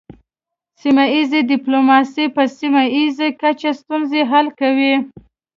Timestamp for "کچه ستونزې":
3.41-4.21